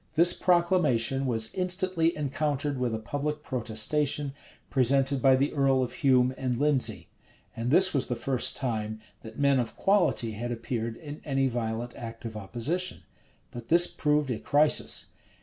[0.15, 4.33] This proclamation was instantly encountered with a public protestation,
[4.71, 7.07] presented by the earl of Hume and Lindesey:
[7.55, 11.95] and this was the first time that men of quality had appeared in any violent
[11.95, 13.03] act of opposition.[*]
[13.51, 15.11] But this proved a crisis.